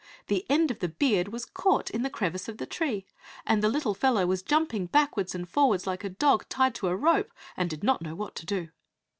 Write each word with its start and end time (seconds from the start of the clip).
The 0.29 0.47
end 0.49 0.71
of 0.71 0.79
the 0.79 0.89
beard 0.89 1.27
was 1.27 1.45
caught 1.45 1.91
in 1.91 2.03
a 2.03 2.09
crevice 2.09 2.49
of 2.49 2.57
the 2.57 2.65
tree, 2.65 3.05
and 3.45 3.61
the 3.61 3.69
little 3.69 3.93
fellow 3.93 4.25
was 4.25 4.41
jumping 4.41 4.87
backwards 4.87 5.35
and 5.35 5.47
forwards 5.47 5.85
like 5.85 6.03
a 6.03 6.09
dog 6.09 6.49
tied 6.49 6.73
to 6.81 6.87
a 6.87 6.95
rope, 6.95 7.29
and 7.55 7.69
did 7.69 7.83
not 7.83 8.01
know 8.01 8.15
what 8.15 8.33
to 8.37 8.47
do. 8.47 8.69